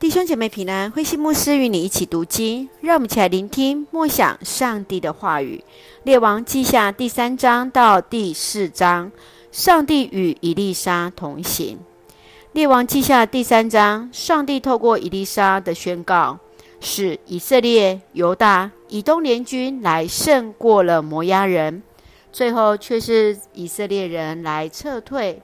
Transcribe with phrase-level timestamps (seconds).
[0.00, 5.64] 弟兄姐妹平安，慧馨牧师与你一起读经，让我们一起来聆听默想上帝的话语。
[6.04, 9.10] 列王记下第三章到第四章，
[9.50, 11.80] 上帝与以利沙同行。
[12.52, 16.38] 列王记下第三章，上帝透过以利沙的宣告，
[16.78, 21.82] 使以色列、犹大、以东联军来胜过了摩押人，
[22.30, 25.42] 最后却是以色列人来撤退。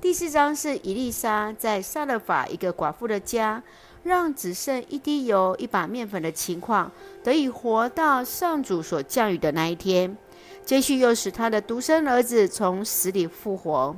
[0.00, 3.62] 第四章是以丽莎在撒勒法一个寡妇的家，
[4.02, 6.90] 让只剩一滴油、一把面粉的情况
[7.22, 10.16] 得以活到上主所降雨的那一天。
[10.64, 13.94] 接续又使他的独生儿子从死里复活。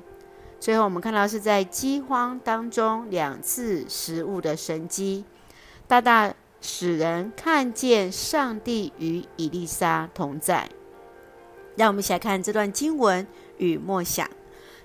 [0.58, 5.24] 最后我们看到是在饥荒当中两次食物的神迹，
[5.86, 10.68] 大大使人看见上帝与以丽莎同在。
[11.76, 13.24] 让我们一起来看这段经文
[13.58, 14.28] 与默想。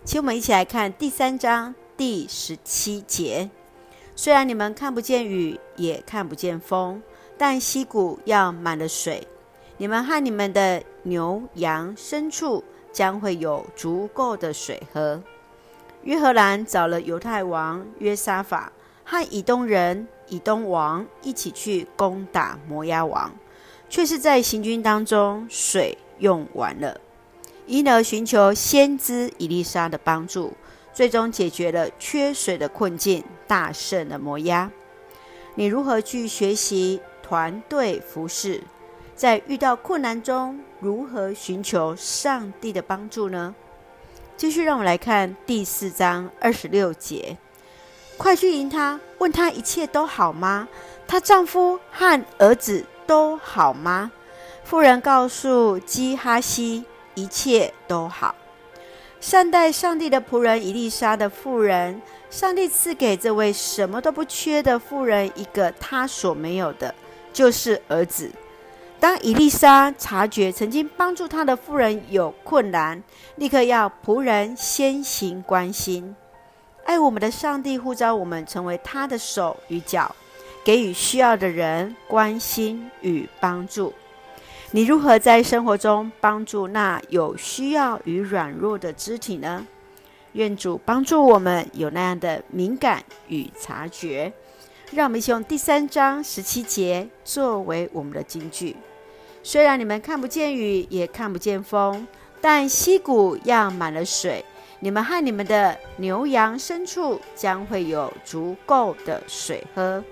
[0.07, 3.49] 请我们一起来看第三章第十七节。
[4.15, 7.03] 虽然你们看不见雨，也看不见风，
[7.37, 9.27] 但溪谷要满了水，
[9.75, 12.63] 你们和你们的牛羊牲畜
[12.93, 15.21] 将会有足够的水喝。
[16.03, 18.71] 约荷兰找了犹太王约沙法
[19.03, 23.29] 和以东人以东王一起去攻打摩押王，
[23.89, 26.97] 却是在行军当中水用完了。
[27.67, 30.53] 因而寻求先知以利沙的帮助，
[30.93, 34.71] 最终解决了缺水的困境，大胜了摩押。
[35.55, 38.63] 你如何去学习团队服侍？
[39.15, 43.53] 在遇到困难中，如何寻求上帝的帮助呢？
[44.37, 47.37] 继续，让我们来看第四章二十六节：
[48.15, 50.69] 快去迎她，问她一切都好吗？
[51.05, 54.11] 她丈夫和儿子都好吗？
[54.63, 56.85] 妇人告诉基哈西。
[57.17, 58.35] 一切都好。
[59.19, 66.93] 善待上帝的仆人伊丽莎的妇人，上帝赐给这位什么都不缺的妇人一个他所没有的，
[67.33, 68.31] 就是儿子。
[68.99, 73.01] 当伊丽莎察觉曾经帮助她的妇人有困难，
[73.37, 76.15] 立刻要仆人先行关心。
[76.85, 80.15] 爱我们的上帝呼召我们成为他的手与脚，
[80.63, 83.93] 给予需要的人关心与帮助。
[84.71, 89.65] 你如何在生活中帮助那有需要与软弱的肢体呢？
[90.33, 94.31] 愿主帮助我们有那样的敏感与察觉。
[94.91, 98.75] 让我们一起用第三章十七节作为我们的金句。
[99.41, 102.05] 虽然你们看不见雨，也看不见风，
[102.41, 104.43] 但溪谷要满了水，
[104.81, 110.03] 你们和你们的牛羊牲畜将会有足够的水喝。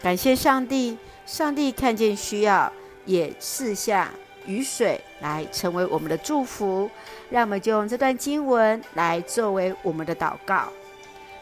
[0.00, 2.72] 感谢上帝，上帝看见需要。
[3.04, 4.10] 也赐下
[4.46, 6.90] 雨水来成为我们的祝福，
[7.30, 10.68] 让我们就用这段经文来作为我们的祷告。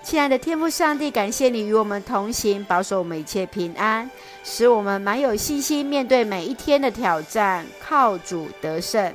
[0.02, 4.10] 亲爱的天父上帝，感谢你与我们同行，保守我们一切平安，
[4.42, 9.14] 使我们满有信心面对每一天的挑战，靠主得胜。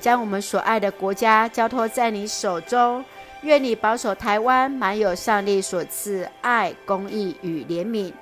[0.00, 3.04] 将我们所爱的国家交托在你手中，
[3.42, 8.12] 愿你保守台湾满有上帝所赐爱、公义与怜悯，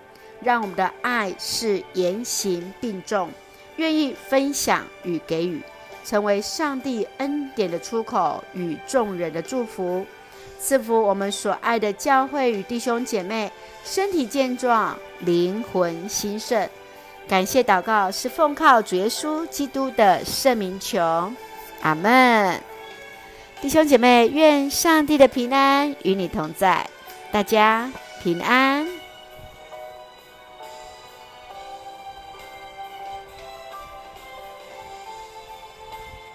[0.41, 3.31] 让我们的爱是言行并重。
[3.77, 5.61] 愿意分享与给予，
[6.05, 10.07] 成为上帝恩典的出口与众人的祝福，
[10.61, 13.51] 赐福我们所爱的教会与弟兄姐妹
[13.85, 16.69] 身体健壮，灵魂兴盛。
[17.27, 21.33] 感谢祷告是奉靠主耶稣基督的圣名求，
[21.81, 22.61] 阿门。
[23.63, 26.87] 弟兄姐妹，愿上帝的平安与你同在，
[27.33, 27.91] 大家
[28.23, 28.94] 平安。